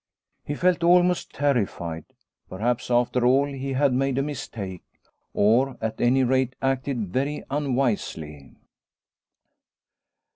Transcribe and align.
He 0.43 0.55
felt 0.55 0.83
almost 0.83 1.31
terrified. 1.31 2.05
Perhaps 2.49 2.89
after 2.89 3.23
all 3.23 3.45
he 3.45 3.73
had 3.73 3.93
made 3.93 4.17
a 4.17 4.23
mistake, 4.23 4.81
or, 5.31 5.77
at 5.79 6.01
any 6.01 6.23
rate, 6.23 6.55
acted 6.59 7.13
very 7.13 7.43
unwisely. 7.51 8.55